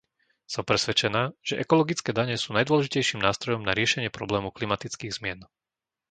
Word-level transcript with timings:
Som 0.53 0.63
presvedčená, 0.69 1.21
že 1.47 1.61
ekologické 1.63 2.09
dane 2.19 2.33
sú 2.43 2.49
najdôležitejším 2.57 3.21
nástrojom 3.27 3.61
na 3.65 3.73
riešenie 3.79 4.09
problému 4.17 4.49
klimatických 4.57 5.13
zmien. 5.17 5.39